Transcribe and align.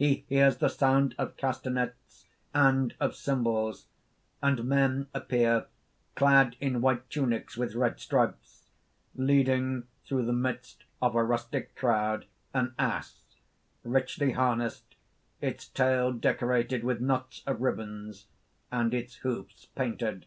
(_He 0.00 0.24
hears 0.26 0.56
the 0.56 0.70
sound 0.70 1.14
of 1.18 1.36
castanets 1.36 2.24
and 2.54 2.94
of 2.98 3.14
cymbals; 3.14 3.88
and 4.40 4.64
men 4.64 5.08
appear, 5.12 5.66
clad 6.14 6.56
in 6.60 6.80
white 6.80 7.10
tunics 7.10 7.58
with 7.58 7.74
red 7.74 8.00
stripes, 8.00 8.70
leading 9.14 9.86
through 10.06 10.24
the 10.24 10.32
midst 10.32 10.84
of 11.02 11.14
a 11.14 11.22
rustic 11.22 11.76
crowd 11.76 12.24
an 12.54 12.74
ass, 12.78 13.26
richly 13.84 14.30
harnessed, 14.32 14.94
its 15.42 15.68
tail 15.68 16.10
decorated 16.10 16.82
with 16.82 17.02
knots 17.02 17.42
of 17.46 17.60
ribbons, 17.60 18.28
and 18.72 18.94
its 18.94 19.16
hoofs 19.16 19.66
painted. 19.74 20.24